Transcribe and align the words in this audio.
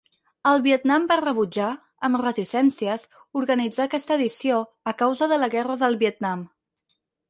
El 0.51 0.61
Vietnam 0.67 1.05
va 1.11 1.17
rebutjar, 1.21 1.67
amb 2.09 2.21
reticències, 2.25 3.05
organitzar 3.43 3.89
aquesta 3.89 4.19
edició 4.21 4.61
a 4.95 4.99
causa 5.07 5.33
de 5.35 5.43
la 5.47 5.55
Guerra 5.57 5.83
del 5.87 6.05
Vietnam. 6.07 6.49